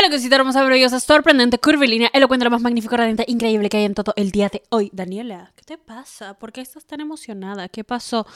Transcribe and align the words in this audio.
Hola, 0.00 0.08
cosita 0.08 0.36
hermosa, 0.36 0.62
maravillosa, 0.62 0.98
sorprendente, 0.98 1.58
curvilínea, 1.58 2.08
elocuente, 2.14 2.44
lo 2.46 2.50
más 2.50 2.62
magnífico, 2.62 2.96
radiante, 2.96 3.26
increíble 3.28 3.68
que 3.68 3.76
hay 3.76 3.84
en 3.84 3.92
todo 3.92 4.14
el 4.16 4.30
día 4.30 4.48
de 4.48 4.62
hoy. 4.70 4.88
Daniela, 4.94 5.52
¿qué 5.56 5.62
te 5.62 5.76
pasa? 5.76 6.38
¿Por 6.38 6.52
qué 6.52 6.62
estás 6.62 6.86
tan 6.86 7.02
emocionada? 7.02 7.68
¿Qué 7.68 7.84
pasó? 7.84 8.26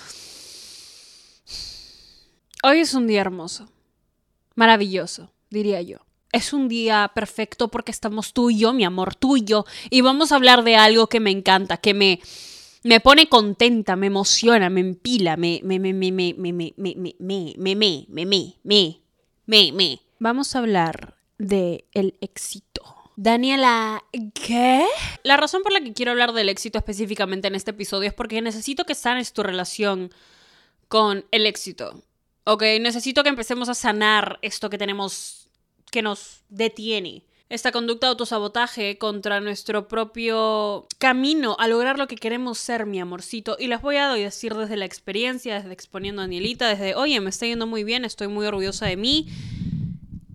Hoy 2.63 2.81
es 2.81 2.93
un 2.93 3.07
día 3.07 3.23
hermoso, 3.23 3.67
maravilloso, 4.55 5.33
diría 5.49 5.81
yo. 5.81 6.01
Es 6.33 6.53
un 6.53 6.69
día 6.69 7.11
perfecto 7.15 7.69
porque 7.69 7.93
estamos 7.93 8.35
tú 8.35 8.51
y 8.51 8.59
yo, 8.59 8.75
mi 8.75 8.85
amor, 8.85 9.15
tú 9.15 9.39
y 9.39 9.47
y 9.89 10.01
vamos 10.03 10.33
a 10.33 10.37
hablar 10.37 10.65
de 10.65 10.77
algo 10.77 11.07
que 11.07 11.21
me 11.21 11.31
encanta, 11.31 11.79
que 11.79 11.95
me, 11.95 12.21
me 12.83 13.01
pone 13.01 13.31
contenta, 13.31 13.97
me 13.97 14.09
emociona, 14.09 14.69
me 14.69 14.81
empila, 14.81 15.39
me, 15.39 15.63
me, 15.65 15.79
me, 15.79 15.95
me, 15.95 16.13
me, 16.13 16.35
me, 16.37 16.53
me, 16.53 16.75
me, 16.77 17.15
me, 17.19 17.55
me, 17.57 18.07
me, 18.11 18.55
me, 18.63 19.01
me, 19.47 19.73
me. 19.73 20.01
Vamos 20.19 20.55
a 20.55 20.59
hablar 20.59 21.14
de 21.45 21.87
el 21.93 22.17
éxito. 22.21 22.83
Daniela, 23.17 24.05
¿qué? 24.35 24.85
La 25.23 25.37
razón 25.37 25.63
por 25.63 25.73
la 25.73 25.81
que 25.81 25.93
quiero 25.93 26.11
hablar 26.11 26.33
del 26.33 26.49
éxito 26.49 26.79
específicamente 26.79 27.47
en 27.47 27.55
este 27.55 27.71
episodio 27.71 28.09
es 28.09 28.15
porque 28.15 28.43
necesito 28.43 28.85
que 28.85 28.95
sanes 28.95 29.33
tu 29.33 29.43
relación 29.43 30.11
con 30.89 31.25
el 31.31 31.47
éxito. 31.47 32.03
Ok, 32.45 32.63
necesito 32.81 33.23
que 33.23 33.29
empecemos 33.29 33.69
a 33.69 33.75
sanar 33.75 34.39
esto 34.43 34.69
que 34.69 34.79
tenemos, 34.79 35.49
que 35.93 36.03
nos 36.03 36.43
detiene. 36.49 37.25
Esta 37.49 37.71
conducta 37.71 38.09
de 38.09 38.13
autosabotaje 38.13 38.99
contra 38.99 39.39
nuestro 39.41 39.87
propio 39.87 40.89
camino 40.99 41.57
a 41.61 41.69
lograr 41.69 41.99
lo 41.99 42.09
que 42.09 42.17
queremos 42.17 42.59
ser, 42.59 42.85
mi 42.85 42.99
amorcito. 42.99 43.57
Y 43.61 43.69
les 43.69 43.81
voy 43.81 43.97
a 43.97 44.09
decir 44.09 44.55
desde 44.55 44.77
la 44.77 44.87
experiencia, 44.87 45.55
desde 45.55 45.73
exponiendo 45.73 46.21
a 46.21 46.25
Danielita, 46.25 46.69
desde, 46.69 46.97
oye, 46.97 47.21
me 47.21 47.31
está 47.31 47.47
yendo 47.47 47.67
muy 47.67 47.85
bien, 47.85 48.05
estoy 48.05 48.27
muy 48.27 48.47
orgullosa 48.47 48.87
de 48.87 48.97
mí 48.97 49.29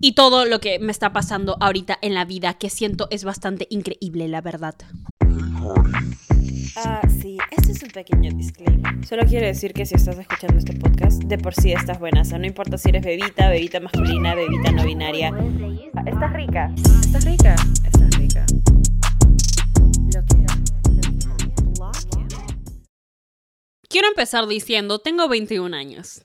y 0.00 0.12
todo 0.12 0.46
lo 0.46 0.60
que 0.60 0.78
me 0.78 0.92
está 0.92 1.12
pasando 1.12 1.56
ahorita 1.60 1.98
en 2.00 2.14
la 2.14 2.24
vida, 2.24 2.54
que 2.54 2.70
siento 2.70 3.06
es 3.10 3.24
bastante 3.24 3.66
increíble, 3.70 4.28
la 4.28 4.40
verdad. 4.40 4.74
Ah, 6.76 7.02
sí, 7.20 7.36
este 7.50 7.72
es 7.72 7.82
un 7.82 7.90
pequeño 7.90 8.30
disclaimer. 8.34 9.06
Solo 9.06 9.24
quiero 9.26 9.46
decir 9.46 9.72
que 9.74 9.84
si 9.84 9.96
estás 9.96 10.18
escuchando 10.18 10.58
este 10.58 10.74
podcast, 10.74 11.22
de 11.24 11.36
por 11.36 11.54
sí 11.54 11.72
estás 11.72 11.98
buena. 11.98 12.22
O 12.22 12.24
sea, 12.24 12.38
no 12.38 12.46
importa 12.46 12.78
si 12.78 12.88
eres 12.88 13.04
bebita, 13.04 13.50
bebita 13.50 13.80
masculina, 13.80 14.34
bebita 14.34 14.72
no 14.72 14.84
binaria. 14.84 15.32
Ah, 15.94 16.04
Estás 16.06 16.32
rica. 16.32 16.72
Estás 16.76 17.24
rica. 17.24 17.54
Estás 17.84 18.16
rica. 18.16 18.46
Lo 20.14 20.24
que. 20.24 20.40
Quiero 23.88 24.06
empezar 24.06 24.46
diciendo, 24.46 25.00
tengo 25.00 25.28
21 25.28 25.76
años. 25.76 26.24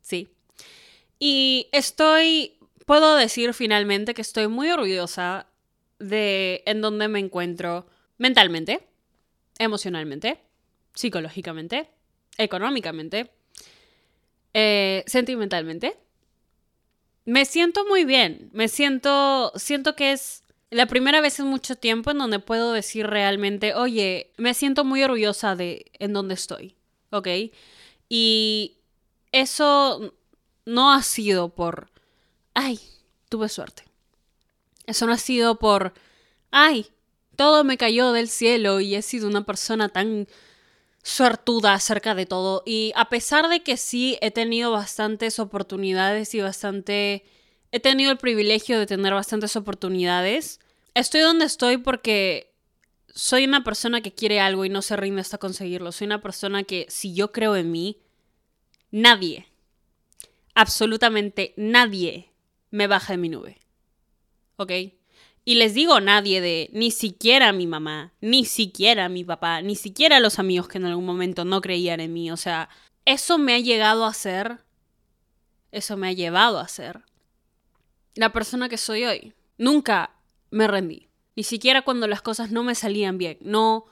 Sí. 0.00 0.28
Y 1.18 1.68
estoy, 1.72 2.54
puedo 2.84 3.16
decir 3.16 3.54
finalmente 3.54 4.14
que 4.14 4.22
estoy 4.22 4.48
muy 4.48 4.70
orgullosa 4.70 5.46
de 5.98 6.62
en 6.66 6.80
dónde 6.80 7.08
me 7.08 7.18
encuentro 7.18 7.86
mentalmente, 8.18 8.86
emocionalmente, 9.58 10.40
psicológicamente, 10.94 11.88
económicamente, 12.38 13.30
eh, 14.52 15.04
sentimentalmente. 15.06 15.96
Me 17.24 17.44
siento 17.44 17.86
muy 17.86 18.04
bien, 18.04 18.50
me 18.52 18.68
siento, 18.68 19.52
siento 19.56 19.96
que 19.96 20.12
es 20.12 20.42
la 20.70 20.86
primera 20.86 21.20
vez 21.20 21.38
en 21.38 21.46
mucho 21.46 21.76
tiempo 21.76 22.10
en 22.10 22.18
donde 22.18 22.38
puedo 22.38 22.72
decir 22.72 23.06
realmente, 23.06 23.74
oye, 23.74 24.32
me 24.36 24.54
siento 24.54 24.84
muy 24.84 25.02
orgullosa 25.02 25.56
de 25.56 25.90
en 25.98 26.12
dónde 26.12 26.34
estoy, 26.34 26.76
¿ok? 27.10 27.28
Y 28.08 28.78
eso 29.32 30.14
no 30.66 30.92
ha 30.92 31.02
sido 31.02 31.54
por, 31.54 31.90
ay, 32.54 32.80
tuve 33.28 33.48
suerte. 33.48 33.84
Eso 34.86 35.06
no 35.06 35.12
ha 35.12 35.18
sido 35.18 35.58
por, 35.58 35.92
ay, 36.50 36.86
todo 37.36 37.64
me 37.64 37.76
cayó 37.76 38.12
del 38.12 38.28
cielo 38.28 38.80
y 38.80 38.94
he 38.94 39.02
sido 39.02 39.28
una 39.28 39.44
persona 39.44 39.88
tan 39.88 40.28
suertuda 41.02 41.74
acerca 41.74 42.14
de 42.14 42.26
todo. 42.26 42.62
Y 42.64 42.92
a 42.96 43.08
pesar 43.08 43.48
de 43.48 43.62
que 43.62 43.76
sí 43.76 44.18
he 44.20 44.30
tenido 44.30 44.72
bastantes 44.72 45.38
oportunidades 45.38 46.34
y 46.34 46.40
bastante... 46.40 47.24
He 47.72 47.80
tenido 47.80 48.12
el 48.12 48.18
privilegio 48.18 48.78
de 48.78 48.86
tener 48.86 49.12
bastantes 49.12 49.56
oportunidades. 49.56 50.60
Estoy 50.94 51.22
donde 51.22 51.44
estoy 51.44 51.76
porque 51.76 52.54
soy 53.08 53.44
una 53.44 53.64
persona 53.64 54.00
que 54.00 54.14
quiere 54.14 54.38
algo 54.38 54.64
y 54.64 54.68
no 54.68 54.80
se 54.80 54.96
rinde 54.96 55.20
hasta 55.20 55.38
conseguirlo. 55.38 55.90
Soy 55.90 56.06
una 56.06 56.22
persona 56.22 56.62
que 56.62 56.86
si 56.88 57.14
yo 57.14 57.32
creo 57.32 57.56
en 57.56 57.72
mí, 57.72 57.98
nadie, 58.92 59.48
absolutamente 60.54 61.52
nadie 61.56 62.33
me 62.74 62.88
baja 62.88 63.12
de 63.12 63.18
mi 63.18 63.28
nube. 63.28 63.60
¿Ok? 64.56 64.72
Y 65.44 65.54
les 65.54 65.74
digo 65.74 66.00
nadie 66.00 66.40
de 66.40 66.70
ni 66.72 66.90
siquiera 66.90 67.52
mi 67.52 67.68
mamá, 67.68 68.12
ni 68.20 68.44
siquiera 68.44 69.08
mi 69.08 69.22
papá, 69.22 69.62
ni 69.62 69.76
siquiera 69.76 70.18
los 70.18 70.40
amigos 70.40 70.66
que 70.66 70.78
en 70.78 70.86
algún 70.86 71.06
momento 71.06 71.44
no 71.44 71.60
creían 71.60 72.00
en 72.00 72.12
mí. 72.12 72.32
O 72.32 72.36
sea, 72.36 72.68
eso 73.04 73.38
me 73.38 73.54
ha 73.54 73.60
llegado 73.60 74.04
a 74.04 74.12
ser, 74.12 74.58
eso 75.70 75.96
me 75.96 76.08
ha 76.08 76.12
llevado 76.12 76.58
a 76.58 76.66
ser 76.66 77.04
la 78.16 78.32
persona 78.32 78.68
que 78.68 78.76
soy 78.76 79.04
hoy. 79.04 79.34
Nunca 79.56 80.16
me 80.50 80.66
rendí. 80.66 81.08
Ni 81.36 81.44
siquiera 81.44 81.82
cuando 81.82 82.08
las 82.08 82.22
cosas 82.22 82.50
no 82.50 82.64
me 82.64 82.74
salían 82.74 83.18
bien. 83.18 83.38
No 83.40 83.86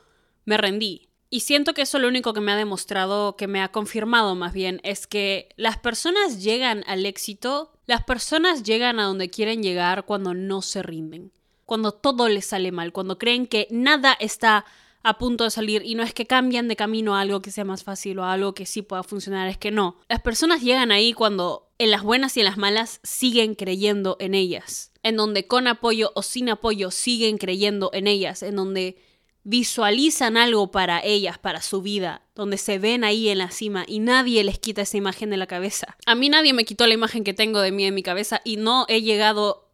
me 0.45 0.57
rendí. 0.57 1.09
Y 1.35 1.41
siento 1.41 1.73
que 1.73 1.81
eso 1.81 1.99
lo 1.99 2.09
único 2.09 2.35
que 2.35 2.43
me 2.43 2.53
ha 2.53 2.57
demostrado, 2.57 3.37
que 3.37 3.47
me 3.47 3.63
ha 3.63 3.73
confirmado 3.73 4.35
más 4.35 4.53
bien, 4.53 4.83
es 4.85 5.07
que 5.07 5.49
las 5.57 5.79
personas 5.79 6.43
llegan 6.43 6.85
al 6.87 7.07
éxito, 7.07 7.73
las 7.87 8.05
personas 8.05 8.65
llegan 8.65 9.01
a 9.01 9.05
donde 9.05 9.31
quieren 9.31 9.63
llegar 9.63 10.05
cuando 10.05 10.35
no 10.35 10.61
se 10.61 10.83
rinden, 10.83 11.33
cuando 11.65 11.93
todo 11.93 12.29
les 12.29 12.45
sale 12.45 12.71
mal, 12.71 12.93
cuando 12.93 13.17
creen 13.17 13.47
que 13.47 13.67
nada 13.71 14.13
está 14.21 14.67
a 15.03 15.17
punto 15.17 15.45
de 15.45 15.51
salir 15.51 15.81
y 15.87 15.95
no 15.95 16.03
es 16.03 16.13
que 16.13 16.27
cambian 16.27 16.69
de 16.69 16.77
camino 16.77 17.17
a 17.17 17.23
algo 17.23 17.41
que 17.41 17.51
sea 17.51 17.65
más 17.65 17.83
fácil 17.83 18.19
o 18.19 18.25
a 18.25 18.35
algo 18.35 18.53
que 18.53 18.67
sí 18.67 18.83
pueda 18.83 19.03
funcionar, 19.03 19.49
es 19.49 19.57
que 19.57 19.71
no. 19.71 19.97
Las 20.11 20.21
personas 20.21 20.61
llegan 20.61 20.93
ahí 20.93 21.15
cuando 21.15 21.71
en 21.79 21.91
las 21.91 22.03
buenas 22.03 22.37
y 22.37 22.41
en 22.41 22.47
las 22.47 22.59
malas 22.59 23.01
siguen 23.05 23.55
creyendo 23.55 24.19
en 24.21 24.35
ellas, 24.35 24.93
en 25.03 25.17
donde 25.17 25.47
con 25.47 25.67
apoyo 25.67 26.13
o 26.15 26.23
sin 26.23 26.51
apoyo 26.51 26.91
siguen 26.91 27.39
creyendo 27.39 27.89
en 27.95 28.07
ellas, 28.07 28.43
en 28.43 28.57
donde 28.57 28.99
visualizan 29.45 30.37
algo 30.37 30.71
para 30.71 31.03
ellas, 31.05 31.39
para 31.39 31.63
su 31.63 31.83
vida, 31.83 32.23
donde 32.35 32.59
se 32.59 32.79
ven 32.79 33.05
ahí 33.05 33.29
en 33.29 33.39
la 33.39 33.51
cima 33.51 33.85
y 33.87 33.99
nadie 33.99 34.45
les 34.45 34.59
quita 34.59 34.83
esa 34.83 34.97
imagen 34.97 35.31
de 35.31 35.37
la 35.37 35.47
cabeza. 35.47 35.97
A 36.07 36.15
mí 36.15 36.29
nadie 36.29 36.53
me 36.53 36.65
quitó 36.65 36.87
la 36.87 36.95
imagen 36.95 37.25
que 37.25 37.35
tengo 37.35 37.61
de 37.61 37.73
mí 37.73 37.85
en 37.85 37.95
mi 37.95 38.03
cabeza 38.03 38.41
y 38.45 38.57
no 38.57 38.87
he 38.89 39.03
llegado 39.03 39.69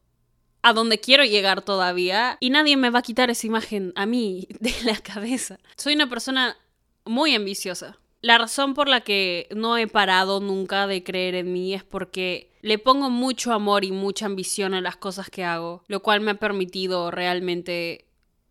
a 0.63 0.73
donde 0.73 0.99
quiero 0.99 1.25
llegar 1.25 1.63
todavía 1.63 2.37
y 2.41 2.51
nadie 2.51 2.77
me 2.77 2.91
va 2.91 3.01
a 3.01 3.03
quitar 3.03 3.31
esa 3.31 3.47
imagen 3.47 3.93
a 3.95 4.07
mí 4.07 4.49
de 4.61 4.75
la 4.85 4.97
cabeza. 4.97 5.59
Soy 5.77 5.95
una 5.95 6.09
persona 6.09 6.57
muy 7.05 7.35
ambiciosa. 7.35 7.99
La 8.21 8.37
razón 8.37 8.75
por 8.75 8.89
la 8.89 9.03
que 9.03 9.49
no 9.55 9.77
he 9.77 9.87
parado 9.87 10.41
nunca 10.41 10.89
de 10.89 11.05
creer 11.05 11.37
en 11.37 11.53
mí 11.53 11.73
es 11.73 11.85
porque 11.85 12.51
le 12.63 12.79
pongo 12.79 13.11
mucho 13.11 13.53
amor 13.53 13.85
y 13.85 13.93
mucha 13.93 14.27
ambición 14.27 14.75
a 14.75 14.81
las 14.81 14.97
cosas 14.97 15.31
que 15.31 15.45
hago, 15.45 15.85
lo 15.87 16.03
cual 16.03 16.21
me 16.21 16.33
ha 16.33 16.35
permitido 16.35 17.13
realmente 17.13 18.08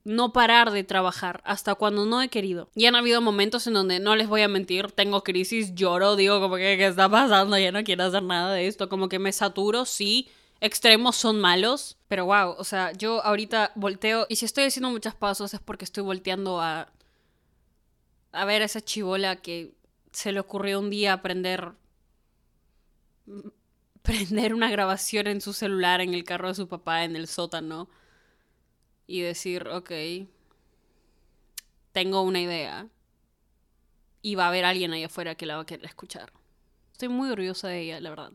no 0.08 0.32
parar 0.32 0.72
de 0.72 0.86
trabajar 0.86 1.42
hasta 1.44 1.76
cuando 1.76 2.06
no 2.06 2.22
he 2.22 2.30
querido. 2.30 2.70
Y 2.76 2.86
han 2.86 2.96
habido 2.96 3.20
momentos 3.20 3.68
en 3.68 3.74
donde 3.74 4.00
no 4.00 4.16
les 4.16 4.30
voy 4.30 4.42
a 4.42 4.48
mentir, 4.48 4.90
tengo 4.94 5.22
crisis, 5.22 5.76
lloro, 5.76 6.16
digo 6.16 6.40
como 6.40 6.56
que 6.56 6.78
¿qué 6.78 6.88
está 6.88 7.10
pasando? 7.10 7.58
Ya 7.58 7.74
no 7.74 7.84
quiero 7.84 8.06
hacer 8.06 8.24
nada 8.24 8.54
de 8.54 8.68
esto, 8.68 8.88
como 8.88 9.10
que 9.10 9.20
me 9.20 9.34
saturo, 9.34 9.84
sí. 9.84 10.30
Extremos 10.62 11.18
son 11.18 11.42
malos, 11.42 11.98
pero 12.08 12.26
wow, 12.26 12.56
o 12.58 12.64
sea, 12.64 12.94
yo 12.94 13.22
ahorita 13.22 13.74
volteo 13.76 14.26
y 14.30 14.38
si 14.38 14.46
estoy 14.46 14.64
haciendo 14.64 14.90
muchos 14.90 15.14
pasos 15.14 15.54
es 15.54 15.60
porque 15.60 15.84
estoy 15.84 16.04
volteando 16.04 16.62
a 16.62 16.88
a 18.32 18.46
ver 18.46 18.62
a 18.62 18.66
esa 18.66 18.80
chivola 18.80 19.36
que 19.36 19.74
se 20.14 20.32
le 20.32 20.40
ocurrió 20.40 20.80
un 20.80 20.90
día 20.90 21.12
aprender 21.12 21.74
prender 24.04 24.54
una 24.54 24.72
grabación 24.72 25.28
en 25.28 25.42
su 25.42 25.52
celular 25.52 26.00
en 26.00 26.14
el 26.14 26.24
carro 26.24 26.48
de 26.48 26.56
su 26.56 26.70
papá 26.70 27.04
en 27.04 27.18
el 27.18 27.28
sótano 27.28 27.90
y 29.08 29.22
decir, 29.22 29.68
ok, 29.68 29.92
tengo 31.94 32.22
una 32.22 32.42
idea 32.42 32.88
y 34.22 34.36
va 34.36 34.46
a 34.46 34.48
haber 34.50 34.66
alguien 34.66 34.94
ahí 34.94 35.04
afuera 35.04 35.36
que 35.36 35.46
la 35.46 35.56
va 35.56 35.62
a 35.62 35.66
querer 35.66 35.86
escuchar. 35.86 36.32
Estoy 36.92 37.08
muy 37.08 37.30
orgullosa 37.30 37.70
de 37.70 37.82
ella, 37.82 38.00
la 38.02 38.10
verdad. 38.10 38.32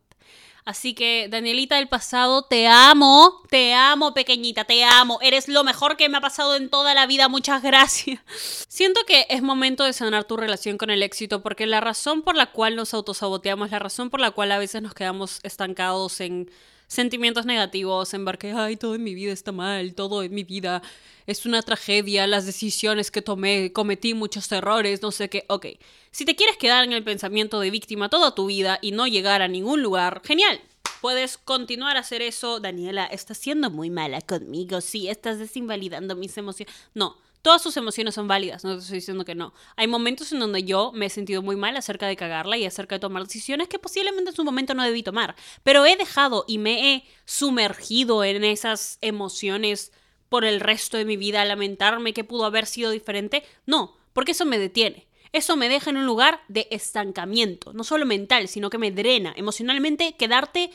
Así 0.65 0.95
que, 0.95 1.27
Danielita 1.29 1.77
del 1.77 1.89
pasado, 1.89 2.43
te 2.43 2.69
amo, 2.69 3.43
te 3.51 3.75
amo, 3.75 4.15
pequeñita, 4.15 4.65
te 4.65 4.85
amo. 4.85 5.19
Eres 5.21 5.49
lo 5.49 5.65
mejor 5.65 5.97
que 5.97 6.09
me 6.09 6.19
ha 6.19 6.21
pasado 6.21 6.55
en 6.55 6.71
toda 6.71 6.95
la 6.95 7.07
vida, 7.07 7.29
muchas 7.29 7.63
gracias. 7.63 8.21
Siento 8.69 9.01
que 9.05 9.27
es 9.29 9.43
momento 9.43 9.83
de 9.83 9.93
sanar 9.93 10.25
tu 10.25 10.37
relación 10.37 10.79
con 10.79 10.91
el 10.91 11.03
éxito 11.03 11.43
porque 11.43 11.67
la 11.67 11.81
razón 11.81 12.23
por 12.23 12.37
la 12.37 12.53
cual 12.53 12.77
nos 12.77 12.95
autosaboteamos, 12.95 13.73
la 13.73 13.81
razón 13.81 14.09
por 14.09 14.21
la 14.21 14.31
cual 14.31 14.53
a 14.53 14.59
veces 14.59 14.83
nos 14.83 14.95
quedamos 14.95 15.41
estancados 15.43 16.21
en 16.21 16.49
sentimientos 16.93 17.47
negativos, 17.47 18.13
en 18.15 18.27
ay, 18.55 18.77
todo 18.77 18.95
en 18.95 19.03
mi 19.03 19.15
vida 19.15 19.33
está 19.33 19.51
mal, 19.51 19.95
todo 19.95 20.23
en 20.23 20.35
mi 20.35 20.45
vida 20.45 20.83
es 21.27 21.47
una 21.47 21.63
tragedia, 21.63 22.27
las 22.27 22.45
decisiones 22.45 23.11
que 23.11 23.23
tomé, 23.23 23.73
cometí 23.73 24.13
muchos 24.13 24.51
errores, 24.53 25.01
no 25.01 25.11
sé 25.11 25.31
qué, 25.31 25.45
ok. 25.49 25.67
Si 26.11 26.25
te 26.25 26.37
quieres 26.37 26.57
quedar 26.59 26.85
en 26.85 26.93
el 26.93 27.03
pensamiento 27.03 27.61
de 27.61 27.71
víctima 27.71 28.11
toda 28.11 28.35
tu 28.35 28.47
vida 28.47 28.79
y 28.83 28.93
no 28.93 29.07
llegar 29.07 29.41
a 29.41 29.49
ningún 29.49 29.83
lugar, 29.83 30.21
genial. 30.25 30.61
Puedes 31.01 31.39
continuar 31.39 31.97
a 31.97 32.01
hacer 32.01 32.23
eso. 32.23 32.61
Daniela, 32.61 33.07
estás 33.07 33.39
siendo 33.39 33.71
muy 33.71 33.91
mala 33.91 34.21
conmigo. 34.21 34.81
Sí, 34.81 35.09
estás 35.09 35.39
desinvalidando 35.39 36.15
mis 36.15 36.37
emociones. 36.37 36.73
No, 36.95 37.17
todas 37.43 37.61
sus 37.61 37.77
emociones 37.77 38.15
son 38.15 38.29
válidas. 38.29 38.65
No 38.65 38.75
te 38.75 38.81
estoy 38.81 38.97
diciendo 38.97 39.25
que 39.25 39.35
no. 39.35 39.53
Hay 39.77 39.89
momentos 39.89 40.33
en 40.33 40.39
donde 40.39 40.63
yo 40.63 40.93
me 40.93 41.07
he 41.07 41.11
sentido 41.11 41.43
muy 41.43 41.57
mal 41.57 41.77
acerca 41.77 42.07
de 42.07 42.17
cagarla 42.17 42.57
y 42.57 42.65
acerca 42.65 42.95
de 42.95 43.01
tomar 43.01 43.25
decisiones 43.25 43.69
que 43.69 43.79
posiblemente 43.79 44.31
en 44.31 44.37
su 44.37 44.45
momento 44.45 44.75
no 44.75 44.85
debí 44.85 45.03
tomar. 45.03 45.35
Pero 45.63 45.85
he 45.85 45.97
dejado 45.97 46.45
y 46.47 46.59
me 46.59 46.95
he 46.95 47.05
sumergido 47.25 48.25
en 48.25 48.45
esas 48.45 48.99
emociones 49.01 49.93
por 50.29 50.45
el 50.45 50.61
resto 50.61 50.97
de 50.97 51.05
mi 51.05 51.19
vida, 51.19 51.43
a 51.43 51.45
lamentarme 51.45 52.15
que 52.15 52.25
pudo 52.25 52.47
haber 52.47 52.67
sido 52.67 52.91
diferente. 52.91 53.43
No, 53.67 53.97
porque 54.15 54.33
eso 54.33 54.47
me 54.47 54.59
detiene. 54.59 55.07
Eso 55.33 55.57
me 55.57 55.69
deja 55.69 55.91
en 55.91 55.97
un 55.97 56.07
lugar 56.07 56.43
de 56.49 56.69
estancamiento, 56.71 57.73
no 57.73 57.85
solo 57.85 58.05
mental, 58.07 58.49
sino 58.49 58.71
que 58.71 58.79
me 58.79 58.91
drena 58.91 59.33
emocionalmente 59.37 60.15
quedarte 60.17 60.71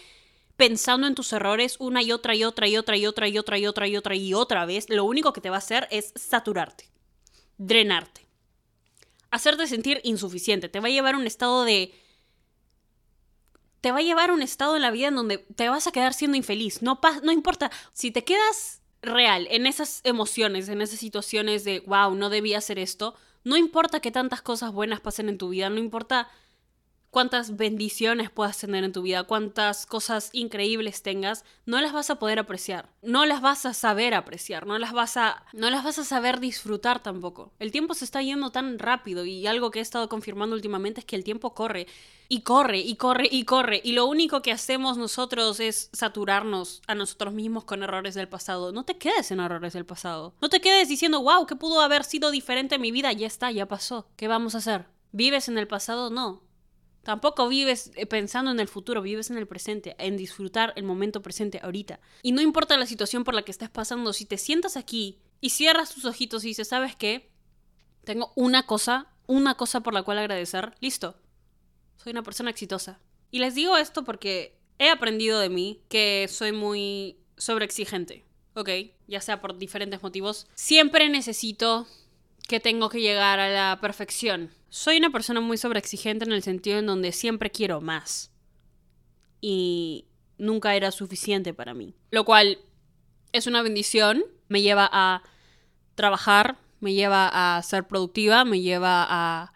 pensando 0.58 1.08
en 1.08 1.16
tus 1.16 1.32
errores 1.32 1.78
una 1.80 2.02
y 2.02 2.12
otra 2.12 2.36
y 2.36 2.44
otra 2.44 2.68
y 2.68 2.76
otra 2.76 2.98
y 2.98 3.08
otra 3.08 3.28
y 3.28 3.38
otra 3.38 3.58
y 3.58 3.68
otra 3.68 3.88
y 3.88 3.96
otra 3.96 4.16
y 4.16 4.34
otra 4.34 4.66
vez, 4.66 4.90
lo 4.90 5.06
único 5.06 5.32
que 5.32 5.42
te 5.42 5.50
va 5.50 5.56
a 5.56 5.60
hacer 5.60 5.88
es 5.92 6.12
saturarte, 6.16 6.90
drenarte, 7.58 8.28
hacerte 9.30 9.68
sentir 9.68 10.02
insuficiente, 10.04 10.68
te 10.68 10.80
va 10.80 10.88
a 10.88 10.92
llevar 10.92 11.16
a 11.16 11.18
un 11.18 11.28
estado 11.28 11.64
de... 11.64 11.94
Te 13.80 13.92
va 13.92 14.00
a 14.00 14.02
llevar 14.02 14.32
a 14.32 14.34
un 14.34 14.42
estado 14.42 14.76
en 14.76 14.82
la 14.82 14.90
vida 14.90 15.08
en 15.08 15.16
donde 15.16 15.38
te 15.38 15.70
vas 15.70 15.86
a 15.86 15.92
quedar 15.92 16.16
siendo 16.16 16.36
infeliz. 16.36 16.82
No, 16.82 17.00
no 17.22 17.32
importa. 17.32 17.72
Si 17.94 18.10
te 18.10 18.24
quedas 18.24 18.82
real 19.04 19.48
en 19.52 19.68
esas 19.68 20.02
emociones, 20.04 20.68
en 20.68 20.82
esas 20.82 21.00
situaciones 21.00 21.64
de, 21.64 21.82
wow, 21.82 22.16
no 22.16 22.30
debía 22.32 22.58
hacer 22.58 22.80
esto, 22.80 23.16
no 23.44 23.56
importa 23.56 24.00
que 24.00 24.12
tantas 24.12 24.42
cosas 24.42 24.74
buenas 24.74 25.00
pasen 25.00 25.30
en 25.30 25.38
tu 25.38 25.50
vida, 25.50 25.70
no 25.70 25.78
importa 25.78 26.28
cuántas 27.12 27.58
bendiciones 27.58 28.30
puedas 28.30 28.58
tener 28.58 28.84
en 28.84 28.92
tu 28.92 29.02
vida, 29.02 29.24
cuántas 29.24 29.86
cosas 29.86 30.30
increíbles 30.34 31.02
tengas, 31.02 31.44
no 31.66 31.82
las 31.82 31.94
vas 31.94 32.10
a 32.10 32.20
poder 32.20 32.40
apreciar, 32.40 32.90
no 33.02 33.26
las 33.26 33.42
vas 33.42 33.66
a 33.66 33.74
saber 33.74 34.14
apreciar, 34.14 34.68
no 34.68 34.78
las 34.78 34.94
vas 34.94 35.18
a 35.18 35.44
no 35.54 35.70
las 35.70 35.84
vas 35.84 36.00
a 36.00 36.04
saber 36.04 36.40
disfrutar 36.40 37.02
tampoco. 37.02 37.52
El 37.60 37.72
tiempo 37.72 37.94
se 37.94 38.06
está 38.06 38.22
yendo 38.22 38.52
tan 38.52 38.80
rápido 38.80 39.26
y 39.26 39.48
algo 39.48 39.72
que 39.72 39.80
he 39.80 39.82
estado 39.82 40.10
confirmando 40.10 40.56
últimamente 40.56 41.02
es 41.02 41.06
que 41.06 41.16
el 41.16 41.24
tiempo 41.24 41.54
corre 41.54 41.88
y 42.30 42.42
corre 42.42 42.80
y 42.80 42.96
corre 42.98 43.28
y 43.32 43.44
corre 43.46 43.82
y 43.84 43.94
lo 43.94 44.06
único 44.06 44.42
que 44.42 44.52
hacemos 44.52 44.98
nosotros 44.98 45.60
es 45.60 45.90
saturarnos 45.94 46.82
a 46.88 46.96
nosotros 46.96 47.34
mismos 47.34 47.64
con 47.64 47.84
errores 47.84 48.16
del 48.16 48.28
pasado. 48.28 48.72
No 48.72 48.84
te 48.84 48.98
quedes 48.98 49.32
en 49.32 49.40
errores 49.40 49.74
del 49.74 49.86
pasado. 49.86 50.34
No 50.42 50.50
te 50.50 50.62
quedes 50.62 50.90
diciendo, 50.90 51.22
"Wow, 51.22 51.46
que 51.46 51.56
pudo 51.56 51.82
haber 51.82 52.04
sido 52.04 52.32
diferente 52.32 52.76
en 52.76 52.82
mi 52.82 52.92
vida, 52.92 53.12
ya 53.14 53.28
está, 53.28 53.52
ya 53.52 53.66
pasó. 53.68 54.08
¿Qué 54.18 54.28
vamos 54.28 54.56
a 54.56 54.60
hacer?" 54.60 54.86
¿Vives 55.14 55.48
en 55.48 55.58
el 55.58 55.68
pasado? 55.68 56.10
No. 56.10 56.47
Tampoco 57.08 57.48
vives 57.48 57.92
eh, 57.96 58.06
pensando 58.06 58.52
en 58.52 58.60
el 58.60 58.68
futuro, 58.68 59.02
vives 59.02 59.30
en 59.30 59.38
el 59.38 59.48
presente, 59.48 59.96
en 59.98 60.18
disfrutar 60.18 60.74
el 60.76 60.84
momento 60.84 61.22
presente 61.22 61.62
ahorita. 61.64 62.02
Y 62.22 62.34
no 62.34 62.42
importa 62.42 62.76
la 62.76 62.86
situación 62.86 63.24
por 63.24 63.34
la 63.34 63.44
que 63.44 63.52
estés 63.52 63.70
pasando, 63.70 64.12
si 64.12 64.26
te 64.26 64.38
sientas 64.38 64.76
aquí 64.76 65.18
y 65.40 65.52
cierras 65.52 65.94
tus 65.94 66.04
ojitos 66.04 66.44
y 66.44 66.50
dices, 66.50 66.68
¿sabes 66.68 66.98
qué? 66.98 67.30
Tengo 68.04 68.34
una 68.36 68.64
cosa, 68.64 69.08
una 69.26 69.56
cosa 69.56 69.80
por 69.80 69.94
la 69.94 70.04
cual 70.04 70.18
agradecer, 70.18 70.76
listo. 70.82 71.16
Soy 71.96 72.12
una 72.12 72.24
persona 72.24 72.50
exitosa. 72.50 73.00
Y 73.32 73.40
les 73.40 73.56
digo 73.56 73.78
esto 73.78 74.04
porque 74.04 74.60
he 74.78 74.90
aprendido 74.90 75.40
de 75.40 75.48
mí 75.48 75.80
que 75.88 76.28
soy 76.30 76.52
muy 76.52 77.20
sobreexigente, 77.38 78.26
¿ok? 78.54 78.70
Ya 79.08 79.22
sea 79.22 79.40
por 79.40 79.58
diferentes 79.58 80.04
motivos. 80.04 80.46
Siempre 80.56 81.08
necesito 81.08 81.88
que 82.50 82.60
tengo 82.60 82.90
que 82.90 83.00
llegar 83.00 83.40
a 83.40 83.50
la 83.50 83.80
perfección. 83.80 84.57
Soy 84.70 84.98
una 84.98 85.10
persona 85.10 85.40
muy 85.42 85.58
sobreexigente 85.58 86.26
en 86.26 86.32
el 86.32 86.44
sentido 86.44 86.80
en 86.80 86.86
donde 86.86 87.12
siempre 87.12 87.52
quiero 87.52 87.82
más. 87.82 88.32
Y 89.40 90.06
nunca 90.38 90.76
era 90.76 90.92
suficiente 90.92 91.54
para 91.54 91.74
mí. 91.74 91.96
Lo 92.12 92.26
cual 92.26 92.60
es 93.32 93.48
una 93.48 93.62
bendición. 93.62 94.24
Me 94.50 94.62
lleva 94.62 94.90
a 94.92 95.24
trabajar, 95.96 96.58
me 96.80 96.94
lleva 96.94 97.58
a 97.58 97.62
ser 97.64 97.88
productiva, 97.88 98.46
me 98.46 98.62
lleva 98.62 99.06
a 99.10 99.54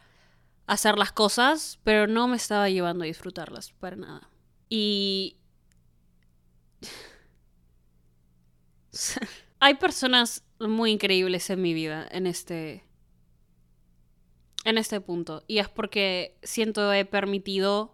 hacer 0.67 0.97
las 0.97 1.11
cosas, 1.11 1.79
pero 1.83 2.07
no 2.07 2.27
me 2.27 2.37
estaba 2.37 2.69
llevando 2.69 3.03
a 3.03 3.07
disfrutarlas 3.07 3.71
para 3.73 3.95
nada. 3.95 4.29
Y... 4.69 5.37
Hay 9.59 9.75
personas 9.75 10.43
muy 10.59 10.91
increíbles 10.91 11.49
en 11.51 11.61
mi 11.61 11.73
vida 11.75 12.07
en 12.09 12.25
este 12.25 12.83
en 14.65 14.77
este 14.77 15.01
punto 15.01 15.43
y 15.47 15.59
es 15.59 15.69
porque 15.69 16.37
siento 16.43 16.91
he 16.93 17.05
permitido 17.05 17.93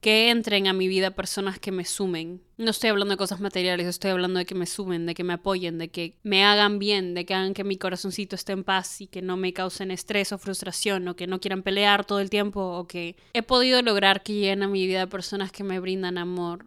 que 0.00 0.28
entren 0.28 0.66
a 0.66 0.74
mi 0.74 0.86
vida 0.86 1.12
personas 1.12 1.58
que 1.58 1.72
me 1.72 1.86
sumen. 1.86 2.42
No 2.58 2.72
estoy 2.72 2.90
hablando 2.90 3.12
de 3.12 3.16
cosas 3.16 3.40
materiales, 3.40 3.86
estoy 3.86 4.10
hablando 4.10 4.38
de 4.38 4.44
que 4.44 4.54
me 4.54 4.66
sumen, 4.66 5.06
de 5.06 5.14
que 5.14 5.24
me 5.24 5.32
apoyen, 5.32 5.78
de 5.78 5.88
que 5.88 6.18
me 6.22 6.44
hagan 6.44 6.78
bien, 6.78 7.14
de 7.14 7.24
que 7.24 7.32
hagan 7.32 7.54
que 7.54 7.64
mi 7.64 7.78
corazoncito 7.78 8.36
esté 8.36 8.52
en 8.52 8.64
paz 8.64 9.00
y 9.00 9.06
que 9.06 9.22
no 9.22 9.38
me 9.38 9.54
causen 9.54 9.90
estrés 9.90 10.30
o 10.32 10.38
frustración 10.38 11.08
o 11.08 11.16
que 11.16 11.26
no 11.26 11.40
quieran 11.40 11.62
pelear 11.62 12.04
todo 12.04 12.20
el 12.20 12.28
tiempo 12.28 12.60
o 12.60 12.86
que 12.86 13.16
he 13.32 13.42
podido 13.42 13.80
lograr 13.80 14.22
que 14.22 14.34
lleguen 14.34 14.62
a 14.62 14.68
mi 14.68 14.86
vida 14.86 15.06
personas 15.06 15.52
que 15.52 15.64
me 15.64 15.80
brindan 15.80 16.18
amor 16.18 16.66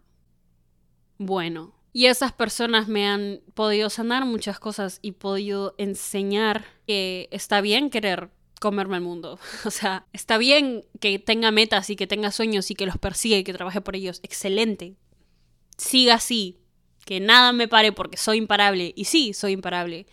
bueno, 1.18 1.74
y 1.92 2.06
esas 2.06 2.32
personas 2.32 2.86
me 2.86 3.08
han 3.08 3.40
podido 3.54 3.90
sanar 3.90 4.24
muchas 4.24 4.60
cosas 4.60 5.00
y 5.02 5.12
podido 5.12 5.74
enseñar 5.78 6.64
que 6.86 7.28
está 7.32 7.60
bien 7.60 7.90
querer 7.90 8.30
comerme 8.58 8.96
el 8.96 9.02
mundo. 9.02 9.38
O 9.64 9.70
sea, 9.70 10.06
está 10.12 10.38
bien 10.38 10.84
que 11.00 11.18
tenga 11.18 11.50
metas 11.50 11.90
y 11.90 11.96
que 11.96 12.06
tenga 12.06 12.30
sueños 12.30 12.70
y 12.70 12.74
que 12.74 12.86
los 12.86 12.98
persiga 12.98 13.36
y 13.36 13.44
que 13.44 13.52
trabaje 13.52 13.80
por 13.80 13.96
ellos. 13.96 14.20
Excelente. 14.22 14.96
Siga 15.76 16.14
así. 16.14 16.58
Que 17.04 17.20
nada 17.20 17.52
me 17.52 17.68
pare 17.68 17.92
porque 17.92 18.16
soy 18.16 18.38
imparable. 18.38 18.92
Y 18.96 19.04
sí, 19.04 19.32
soy 19.32 19.52
imparable. 19.52 20.06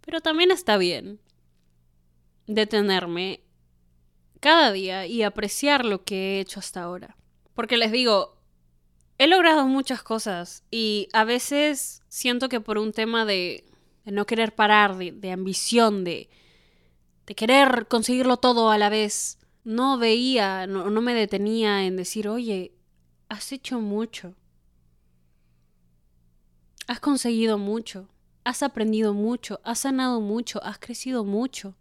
Pero 0.00 0.20
también 0.20 0.50
está 0.50 0.78
bien 0.78 1.20
detenerme 2.46 3.42
cada 4.40 4.72
día 4.72 5.06
y 5.06 5.22
apreciar 5.22 5.84
lo 5.84 6.04
que 6.04 6.36
he 6.36 6.40
hecho 6.40 6.60
hasta 6.60 6.82
ahora. 6.82 7.16
Porque 7.54 7.76
les 7.76 7.92
digo, 7.92 8.38
he 9.18 9.26
logrado 9.26 9.66
muchas 9.66 10.02
cosas 10.02 10.64
y 10.70 11.08
a 11.12 11.24
veces 11.24 12.02
siento 12.08 12.48
que 12.48 12.60
por 12.60 12.78
un 12.78 12.92
tema 12.92 13.24
de, 13.24 13.64
no 14.04 14.26
querer 14.26 14.54
parar, 14.54 14.96
de, 14.96 15.32
ambición, 15.32 16.04
de, 16.04 16.30
de, 17.28 17.34
querer 17.34 17.86
conseguirlo 17.88 18.38
todo 18.38 18.70
a 18.70 18.78
la 18.78 18.88
vez, 18.88 19.38
no 19.64 19.98
veía, 19.98 20.66
no, 20.66 20.90
no 20.90 21.00
me 21.00 21.14
detenía 21.14 21.84
en 21.84 21.96
decir, 21.96 22.28
oye, 22.28 22.72
has 23.28 23.52
hecho 23.52 23.80
mucho. 23.80 24.34
Has 26.86 27.00
conseguido 27.00 27.58
mucho, 27.58 28.08
has 28.44 28.62
aprendido 28.62 29.12
mucho, 29.12 29.60
has 29.62 29.80
sanado 29.80 30.20
mucho, 30.20 30.62
has 30.64 30.78
crecido 30.78 31.22
mucho. 31.24 31.76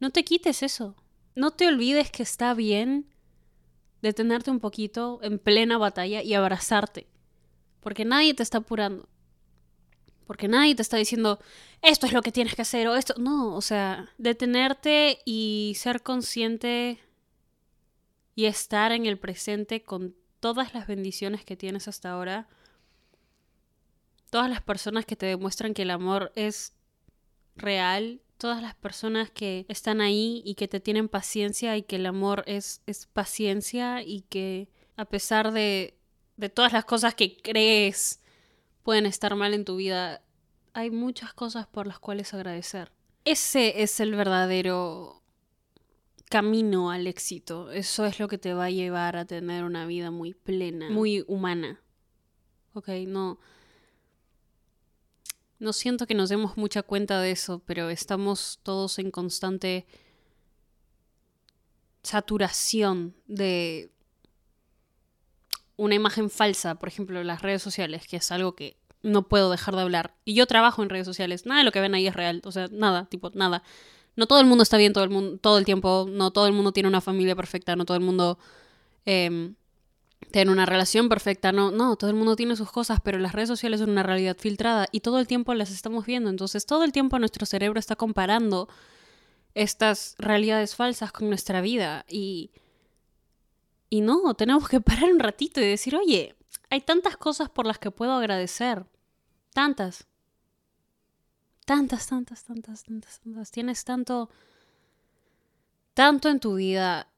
No 0.00 0.10
te 0.10 0.24
quites 0.24 0.62
eso. 0.62 0.96
No 1.34 1.50
te 1.50 1.68
olvides 1.68 2.10
que 2.10 2.22
está 2.22 2.54
bien 2.54 3.06
detenerte 4.02 4.50
un 4.50 4.60
poquito 4.60 5.20
en 5.22 5.38
plena 5.38 5.78
batalla 5.78 6.22
y 6.22 6.34
abrazarte. 6.34 7.06
Porque 7.80 8.04
nadie 8.04 8.34
te 8.34 8.42
está 8.42 8.58
apurando. 8.58 9.08
Porque 10.32 10.48
nadie 10.48 10.74
te 10.74 10.80
está 10.80 10.96
diciendo, 10.96 11.38
esto 11.82 12.06
es 12.06 12.14
lo 12.14 12.22
que 12.22 12.32
tienes 12.32 12.54
que 12.54 12.62
hacer 12.62 12.88
o 12.88 12.96
esto. 12.96 13.12
No, 13.18 13.54
o 13.54 13.60
sea, 13.60 14.08
detenerte 14.16 15.18
y 15.26 15.74
ser 15.76 16.02
consciente 16.02 16.98
y 18.34 18.46
estar 18.46 18.92
en 18.92 19.04
el 19.04 19.18
presente 19.18 19.82
con 19.82 20.16
todas 20.40 20.72
las 20.72 20.86
bendiciones 20.86 21.44
que 21.44 21.54
tienes 21.54 21.86
hasta 21.86 22.12
ahora. 22.12 22.48
Todas 24.30 24.48
las 24.48 24.62
personas 24.62 25.04
que 25.04 25.16
te 25.16 25.26
demuestran 25.26 25.74
que 25.74 25.82
el 25.82 25.90
amor 25.90 26.32
es 26.34 26.72
real 27.54 28.22
todas 28.38 28.62
las 28.62 28.74
personas 28.74 29.30
que 29.30 29.66
están 29.68 30.00
ahí 30.00 30.40
y 30.46 30.54
que 30.54 30.66
te 30.66 30.80
tienen 30.80 31.10
paciencia 31.10 31.76
y 31.76 31.82
que 31.82 31.96
el 31.96 32.06
amor 32.06 32.42
es, 32.46 32.80
es 32.86 33.04
paciencia 33.04 34.02
y 34.02 34.22
que 34.22 34.70
a 34.96 35.04
pesar 35.04 35.52
de, 35.52 35.98
de 36.38 36.48
todas 36.48 36.72
las 36.72 36.86
cosas 36.86 37.14
que 37.14 37.36
crees 37.36 38.21
pueden 38.82 39.06
estar 39.06 39.34
mal 39.34 39.54
en 39.54 39.64
tu 39.64 39.76
vida, 39.76 40.22
hay 40.72 40.90
muchas 40.90 41.34
cosas 41.34 41.66
por 41.66 41.86
las 41.86 41.98
cuales 41.98 42.34
agradecer. 42.34 42.92
Ese 43.24 43.82
es 43.82 44.00
el 44.00 44.14
verdadero 44.14 45.22
camino 46.28 46.90
al 46.90 47.06
éxito. 47.06 47.70
Eso 47.70 48.06
es 48.06 48.18
lo 48.18 48.26
que 48.26 48.38
te 48.38 48.54
va 48.54 48.64
a 48.64 48.70
llevar 48.70 49.16
a 49.16 49.24
tener 49.24 49.64
una 49.64 49.86
vida 49.86 50.10
muy 50.10 50.34
plena, 50.34 50.90
muy 50.90 51.24
humana. 51.28 51.80
Ok, 52.74 52.88
no 53.06 53.38
no 55.62 55.72
siento 55.72 56.08
que 56.08 56.14
nos 56.16 56.28
demos 56.28 56.56
mucha 56.56 56.82
cuenta 56.82 57.20
de 57.20 57.30
eso, 57.30 57.62
pero 57.64 57.88
estamos 57.88 58.58
todos 58.64 58.98
en 58.98 59.12
constante 59.12 59.86
saturación 62.02 63.14
de 63.28 63.91
una 65.76 65.94
imagen 65.94 66.30
falsa, 66.30 66.76
por 66.76 66.88
ejemplo, 66.88 67.22
las 67.24 67.42
redes 67.42 67.62
sociales, 67.62 68.06
que 68.06 68.16
es 68.16 68.32
algo 68.32 68.54
que 68.54 68.76
no 69.02 69.28
puedo 69.28 69.50
dejar 69.50 69.74
de 69.74 69.82
hablar. 69.82 70.14
Y 70.24 70.34
yo 70.34 70.46
trabajo 70.46 70.82
en 70.82 70.90
redes 70.90 71.06
sociales, 71.06 71.46
nada 71.46 71.60
de 71.60 71.64
lo 71.64 71.72
que 71.72 71.80
ven 71.80 71.94
ahí 71.94 72.06
es 72.06 72.14
real, 72.14 72.40
o 72.44 72.52
sea, 72.52 72.68
nada, 72.70 73.06
tipo, 73.06 73.30
nada. 73.34 73.62
No 74.14 74.26
todo 74.26 74.40
el 74.40 74.46
mundo 74.46 74.62
está 74.62 74.76
bien 74.76 74.92
todo 74.92 75.04
el, 75.04 75.10
mundo, 75.10 75.38
todo 75.38 75.58
el 75.58 75.64
tiempo, 75.64 76.06
no 76.10 76.30
todo 76.30 76.46
el 76.46 76.52
mundo 76.52 76.72
tiene 76.72 76.88
una 76.88 77.00
familia 77.00 77.34
perfecta, 77.34 77.76
no 77.76 77.84
todo 77.84 77.96
el 77.96 78.02
mundo 78.02 78.38
em, 79.06 79.54
tener 80.30 80.50
una 80.50 80.66
relación 80.66 81.08
perfecta. 81.08 81.52
No, 81.52 81.70
no, 81.70 81.96
todo 81.96 82.10
el 82.10 82.16
mundo 82.16 82.36
tiene 82.36 82.56
sus 82.56 82.70
cosas, 82.70 83.00
pero 83.02 83.18
las 83.18 83.32
redes 83.32 83.48
sociales 83.48 83.80
son 83.80 83.90
una 83.90 84.02
realidad 84.02 84.36
filtrada 84.38 84.86
y 84.92 85.00
todo 85.00 85.18
el 85.18 85.26
tiempo 85.26 85.54
las 85.54 85.70
estamos 85.70 86.06
viendo. 86.06 86.30
Entonces, 86.30 86.66
todo 86.66 86.84
el 86.84 86.92
tiempo 86.92 87.18
nuestro 87.18 87.46
cerebro 87.46 87.78
está 87.80 87.96
comparando 87.96 88.68
estas 89.54 90.14
realidades 90.18 90.76
falsas 90.76 91.12
con 91.12 91.28
nuestra 91.28 91.60
vida 91.60 92.04
y 92.08 92.50
y 93.92 94.00
no, 94.00 94.32
tenemos 94.32 94.70
que 94.70 94.80
parar 94.88 95.12
un 95.12 95.18
ratito 95.18 95.60
y 95.60 95.66
decir, 95.66 95.94
"Oye, 95.96 96.34
hay 96.70 96.80
tantas 96.80 97.18
cosas 97.18 97.50
por 97.50 97.66
las 97.66 97.78
que 97.78 97.90
puedo 97.90 98.12
agradecer. 98.12 98.86
Tantas. 99.52 100.06
Tantas, 101.66 102.06
tantas, 102.06 102.44
tantas, 102.44 102.84
tantas, 102.84 103.20
tantas. 103.20 103.50
Tienes 103.50 103.84
tanto 103.84 104.30
tanto 105.92 106.30
en 106.30 106.40
tu 106.40 106.54
vida 106.54 107.12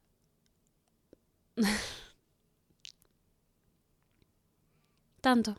Tanto. 5.21 5.57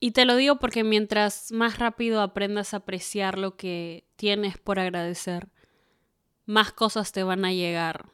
Y 0.00 0.12
te 0.12 0.24
lo 0.24 0.36
digo 0.36 0.58
porque 0.58 0.82
mientras 0.82 1.52
más 1.52 1.78
rápido 1.78 2.22
aprendas 2.22 2.72
a 2.72 2.78
apreciar 2.78 3.38
lo 3.38 3.56
que 3.56 4.06
tienes 4.16 4.56
por 4.56 4.78
agradecer, 4.78 5.50
más 6.46 6.72
cosas 6.72 7.12
te 7.12 7.22
van 7.22 7.44
a 7.44 7.52
llegar 7.52 8.13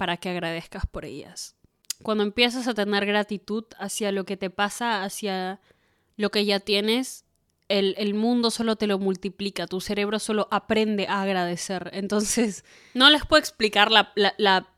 para 0.00 0.16
que 0.16 0.30
agradezcas 0.30 0.86
por 0.86 1.04
ellas. 1.04 1.56
Cuando 2.02 2.24
empiezas 2.24 2.66
a 2.66 2.72
tener 2.72 3.04
gratitud 3.04 3.64
hacia 3.78 4.12
lo 4.12 4.24
que 4.24 4.38
te 4.38 4.48
pasa, 4.48 5.04
hacia 5.04 5.60
lo 6.16 6.30
que 6.30 6.46
ya 6.46 6.58
tienes, 6.58 7.26
el, 7.68 7.94
el, 7.98 8.14
mundo 8.14 8.50
solo 8.50 8.76
te 8.76 8.86
lo 8.86 8.98
multiplica, 8.98 9.66
tu 9.66 9.82
cerebro 9.82 10.18
solo 10.18 10.48
aprende 10.50 11.06
a 11.06 11.20
agradecer. 11.20 11.90
Entonces, 11.92 12.64
no 12.94 13.10
les 13.10 13.26
puedo 13.26 13.40
explicar 13.40 13.90
la, 13.90 14.14
la, 14.14 14.68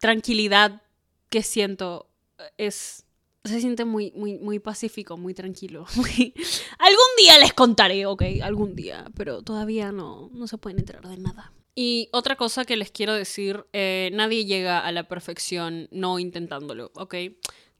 tranquilidad 0.00 0.82
que 1.28 1.44
siento. 1.44 2.10
Es, 2.56 3.06
se 3.44 3.60
siente 3.60 3.84
muy, 3.84 4.10
muy, 4.16 4.38
muy 4.38 4.58
pacífico, 4.58 5.16
muy 5.16 5.34
tranquilo. 5.34 5.86
Algún 5.94 7.10
día 7.16 7.38
les 7.38 7.52
contaré, 7.52 8.06
ok, 8.06 8.24
algún 8.42 8.74
día, 8.74 9.06
pero 9.14 9.40
todavía 9.42 9.92
no, 9.92 10.30
no 10.32 10.48
se 10.48 10.58
pueden 10.58 10.80
enterar 10.80 11.06
de 11.06 11.18
nada. 11.18 11.52
Y 11.80 12.08
otra 12.10 12.34
cosa 12.34 12.64
que 12.64 12.76
les 12.76 12.90
quiero 12.90 13.14
decir, 13.14 13.64
eh, 13.72 14.10
nadie 14.12 14.44
llega 14.46 14.80
a 14.80 14.90
la 14.90 15.04
perfección 15.06 15.86
no 15.92 16.18
intentándolo, 16.18 16.90
ok. 16.96 17.14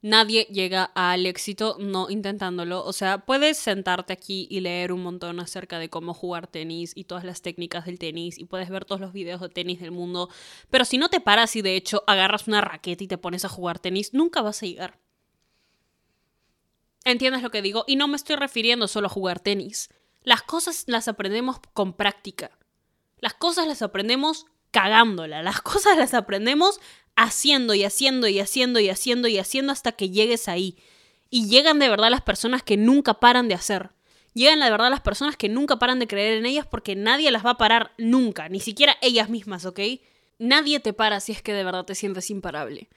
Nadie 0.02 0.44
llega 0.52 0.84
al 0.84 1.26
éxito 1.26 1.76
no 1.80 2.08
intentándolo. 2.08 2.84
O 2.84 2.92
sea, 2.92 3.26
puedes 3.26 3.58
sentarte 3.58 4.12
aquí 4.12 4.46
y 4.52 4.60
leer 4.60 4.92
un 4.92 5.02
montón 5.02 5.40
acerca 5.40 5.80
de 5.80 5.90
cómo 5.90 6.14
jugar 6.14 6.46
tenis 6.46 6.92
y 6.94 7.06
todas 7.06 7.24
las 7.24 7.42
técnicas 7.42 7.86
del 7.86 7.98
tenis 7.98 8.38
y 8.38 8.44
puedes 8.44 8.70
ver 8.70 8.84
todos 8.84 9.00
los 9.00 9.12
videos 9.12 9.40
de 9.40 9.48
tenis 9.48 9.80
del 9.80 9.90
mundo. 9.90 10.28
Pero 10.70 10.84
si 10.84 10.96
no 10.96 11.08
te 11.08 11.18
paras 11.18 11.56
y 11.56 11.62
de 11.62 11.74
hecho 11.74 12.04
agarras 12.06 12.46
una 12.46 12.60
raqueta 12.60 13.02
y 13.02 13.08
te 13.08 13.18
pones 13.18 13.44
a 13.44 13.48
jugar 13.48 13.80
tenis, 13.80 14.14
nunca 14.14 14.42
vas 14.42 14.62
a 14.62 14.66
llegar. 14.66 15.00
¿Entiendes 17.04 17.42
lo 17.42 17.50
que 17.50 17.62
digo? 17.62 17.82
Y 17.88 17.96
no 17.96 18.06
me 18.06 18.14
estoy 18.14 18.36
refiriendo 18.36 18.86
solo 18.86 19.08
a 19.08 19.10
jugar 19.10 19.40
tenis. 19.40 19.88
Las 20.22 20.42
cosas 20.42 20.84
las 20.86 21.08
aprendemos 21.08 21.58
con 21.74 21.94
práctica. 21.94 22.52
Las 23.20 23.34
cosas 23.34 23.66
las 23.66 23.82
aprendemos 23.82 24.46
cagándola. 24.70 25.42
Las 25.42 25.60
cosas 25.62 25.96
las 25.96 26.14
aprendemos 26.14 26.80
haciendo 27.16 27.74
y 27.74 27.84
haciendo 27.84 28.28
y 28.28 28.38
haciendo 28.38 28.80
y 28.80 28.88
haciendo 28.88 29.28
y 29.28 29.38
haciendo 29.38 29.72
hasta 29.72 29.92
que 29.92 30.10
llegues 30.10 30.48
ahí. 30.48 30.78
Y 31.30 31.48
llegan 31.48 31.78
de 31.78 31.88
verdad 31.88 32.10
las 32.10 32.22
personas 32.22 32.62
que 32.62 32.76
nunca 32.76 33.14
paran 33.14 33.48
de 33.48 33.54
hacer. 33.54 33.90
Llegan 34.34 34.60
de 34.60 34.70
verdad 34.70 34.90
las 34.90 35.00
personas 35.00 35.36
que 35.36 35.48
nunca 35.48 35.78
paran 35.78 35.98
de 35.98 36.06
creer 36.06 36.38
en 36.38 36.46
ellas 36.46 36.66
porque 36.66 36.94
nadie 36.94 37.30
las 37.30 37.44
va 37.44 37.50
a 37.50 37.58
parar 37.58 37.92
nunca, 37.98 38.48
ni 38.48 38.60
siquiera 38.60 38.96
ellas 39.02 39.30
mismas, 39.30 39.64
¿ok? 39.64 39.80
Nadie 40.38 40.78
te 40.78 40.92
para 40.92 41.18
si 41.18 41.32
es 41.32 41.42
que 41.42 41.52
de 41.52 41.64
verdad 41.64 41.84
te 41.84 41.96
sientes 41.96 42.30
imparable. 42.30 42.88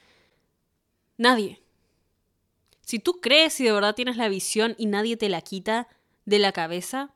Nadie. 1.16 1.62
Si 2.82 2.98
tú 2.98 3.20
crees 3.20 3.58
y 3.60 3.64
de 3.64 3.72
verdad 3.72 3.94
tienes 3.94 4.16
la 4.16 4.28
visión 4.28 4.76
y 4.78 4.86
nadie 4.86 5.16
te 5.16 5.28
la 5.28 5.40
quita 5.40 5.88
de 6.24 6.38
la 6.38 6.52
cabeza, 6.52 7.12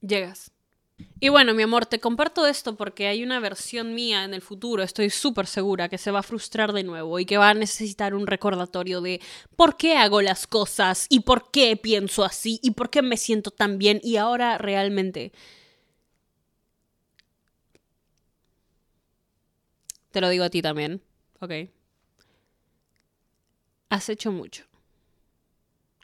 llegas. 0.00 0.52
Y 1.20 1.28
bueno, 1.30 1.54
mi 1.54 1.62
amor, 1.62 1.86
te 1.86 2.00
comparto 2.00 2.46
esto 2.46 2.76
porque 2.76 3.08
hay 3.08 3.22
una 3.24 3.40
versión 3.40 3.94
mía 3.94 4.24
en 4.24 4.34
el 4.34 4.42
futuro, 4.42 4.82
estoy 4.82 5.10
súper 5.10 5.46
segura, 5.46 5.88
que 5.88 5.98
se 5.98 6.10
va 6.10 6.20
a 6.20 6.24
frustrar 6.24 6.72
de 6.72 6.84
nuevo 6.84 7.18
y 7.18 7.26
que 7.26 7.38
va 7.38 7.50
a 7.50 7.54
necesitar 7.54 8.14
un 8.14 8.26
recordatorio 8.26 9.00
de 9.00 9.20
por 9.56 9.76
qué 9.76 9.96
hago 9.96 10.22
las 10.22 10.46
cosas 10.46 11.06
y 11.08 11.20
por 11.20 11.50
qué 11.50 11.76
pienso 11.76 12.24
así 12.24 12.60
y 12.62 12.72
por 12.72 12.90
qué 12.90 13.02
me 13.02 13.16
siento 13.16 13.50
tan 13.50 13.78
bien 13.78 14.00
y 14.02 14.16
ahora 14.16 14.58
realmente... 14.58 15.32
Te 20.12 20.20
lo 20.20 20.30
digo 20.30 20.44
a 20.44 20.50
ti 20.50 20.62
también, 20.62 21.02
¿ok? 21.40 21.52
Has 23.90 24.08
hecho 24.08 24.32
mucho. 24.32 24.64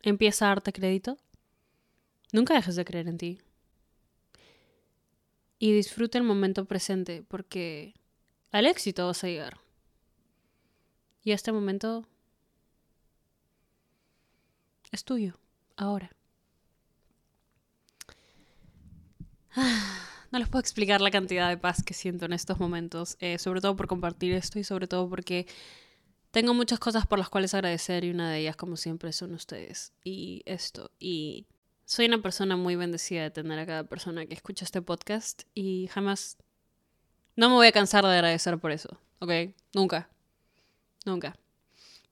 Empieza 0.03 0.47
a 0.47 0.49
darte 0.49 0.73
crédito. 0.73 1.17
Nunca 2.33 2.55
dejes 2.55 2.77
de 2.77 2.85
creer 2.85 3.09
en 3.09 3.19
ti 3.19 3.44
y 5.65 5.73
disfruta 5.73 6.19
el 6.19 6.25
momento 6.25 6.67
presente 6.67 7.25
porque 7.27 7.95
al 8.53 8.67
éxito 8.67 9.07
vas 9.07 9.25
a 9.25 9.29
llegar. 9.29 9.61
Y 11.23 11.33
este 11.33 11.53
momento 11.53 12.07
es 14.93 15.05
tuyo, 15.05 15.39
ahora. 15.77 16.11
No 20.31 20.41
les 20.41 20.49
puedo 20.49 20.61
explicar 20.61 21.01
la 21.01 21.13
cantidad 21.13 21.49
de 21.49 21.57
paz 21.57 21.83
que 21.83 21.95
siento 21.95 22.27
en 22.27 22.33
estos 22.33 22.59
momentos, 22.59 23.17
eh, 23.21 23.39
sobre 23.39 23.61
todo 23.61 23.77
por 23.77 23.87
compartir 23.87 24.35
esto 24.35 24.59
y 24.59 24.65
sobre 24.65 24.89
todo 24.89 25.09
porque 25.09 25.47
tengo 26.33 26.53
muchas 26.53 26.81
cosas 26.81 27.07
por 27.07 27.21
las 27.21 27.29
cuales 27.31 27.55
agradecer 27.55 28.05
y 28.05 28.11
una 28.11 28.33
de 28.33 28.41
ellas, 28.41 28.57
como 28.57 28.77
siempre, 28.77 29.13
son 29.13 29.33
ustedes 29.33 29.93
y 30.03 30.43
esto. 30.45 30.91
Y 30.99 31.47
soy 31.85 32.07
una 32.07 32.23
persona 32.23 32.57
muy 32.57 32.77
bendecida 32.77 33.23
de 33.23 33.31
tener 33.31 33.59
a 33.59 33.67
cada 33.67 33.85
persona 33.85 34.27
que 34.27 34.35
escucha 34.35 34.65
este 34.65 34.83
podcast 34.83 35.43
y 35.55 35.89
jamás... 35.93 36.39
No 37.37 37.49
me 37.49 37.57
voy 37.57 37.67
a 37.67 37.73
cansar 37.73 38.05
de 38.05 38.13
agradecer 38.13 38.59
por 38.59 38.71
eso, 38.71 39.01
¿ok? 39.19 39.31
Nunca. 39.75 40.09
Nunca. 41.05 41.37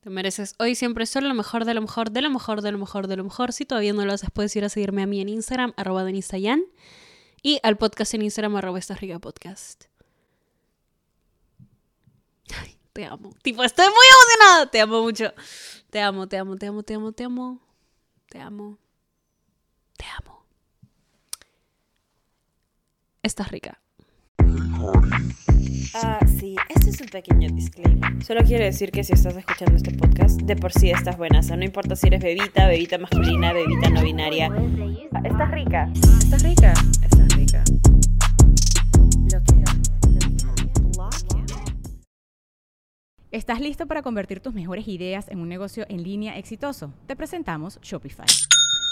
Te 0.00 0.10
mereces 0.10 0.56
hoy 0.58 0.74
siempre 0.74 1.06
solo 1.06 1.28
lo 1.28 1.34
mejor 1.34 1.64
de 1.64 1.74
lo 1.74 1.80
mejor, 1.80 2.10
de 2.10 2.22
lo 2.22 2.30
mejor, 2.30 2.60
de 2.60 2.72
lo 2.72 2.78
mejor, 2.78 3.06
de 3.06 3.16
lo 3.16 3.22
mejor. 3.22 3.52
Si 3.52 3.64
todavía 3.64 3.92
no 3.92 4.04
lo 4.04 4.12
haces, 4.12 4.30
puedes 4.32 4.54
ir 4.56 4.64
a 4.64 4.68
seguirme 4.68 5.02
a 5.02 5.06
mí 5.06 5.20
en 5.20 5.28
Instagram, 5.28 5.74
arroba 5.76 6.02
denisayan, 6.02 6.64
y 7.40 7.60
al 7.62 7.76
podcast 7.76 8.14
en 8.14 8.22
Instagram, 8.22 8.56
arroba 8.56 8.80
esta 8.80 8.96
rica 8.96 9.20
podcast. 9.20 9.84
Ay, 12.60 12.76
te 12.92 13.04
amo. 13.04 13.32
Tipo, 13.42 13.62
estoy 13.62 13.86
muy 13.86 14.06
emocionada. 14.10 14.70
Te 14.70 14.80
amo 14.80 15.02
mucho. 15.02 15.32
Te 15.90 16.00
amo, 16.00 16.26
te 16.26 16.36
amo, 16.36 16.56
te 16.56 16.66
amo, 16.66 16.82
te 16.82 16.94
amo, 16.94 17.12
te 17.12 17.24
amo. 17.24 17.60
Te 18.28 18.40
amo. 18.40 18.81
Te 20.02 20.08
amo. 20.18 20.44
Estás 23.22 23.52
rica. 23.52 23.80
Ah, 25.94 26.18
sí, 26.26 26.56
este 26.68 26.90
es 26.90 27.00
un 27.00 27.06
pequeño 27.06 27.48
disclaimer. 27.52 28.24
Solo 28.24 28.42
quiero 28.42 28.64
decir 28.64 28.90
que 28.90 29.04
si 29.04 29.12
estás 29.12 29.36
escuchando 29.36 29.76
este 29.76 29.92
podcast, 29.92 30.40
de 30.40 30.56
por 30.56 30.72
sí 30.72 30.90
estás 30.90 31.16
buena. 31.16 31.38
O 31.38 31.42
sea, 31.44 31.56
no 31.56 31.64
importa 31.64 31.94
si 31.94 32.08
eres 32.08 32.20
bebita, 32.20 32.66
bebita 32.66 32.98
masculina, 32.98 33.52
bebita 33.52 33.90
no 33.90 34.02
binaria. 34.02 34.50
Estás 35.22 35.50
rica. 35.52 35.88
Estás 35.94 36.42
rica. 36.42 36.72
Estás 37.04 37.36
rica. 37.36 37.62
Lo 39.30 39.42
quiero. 39.44 39.72
¿Estás 43.30 43.60
listo 43.60 43.86
para 43.86 44.02
convertir 44.02 44.40
tus 44.40 44.52
mejores 44.52 44.88
ideas 44.88 45.28
en 45.28 45.38
un 45.38 45.48
negocio 45.48 45.86
en 45.88 46.02
línea 46.02 46.36
exitoso? 46.38 46.92
Te 47.06 47.14
presentamos 47.14 47.78
Shopify. 47.82 48.26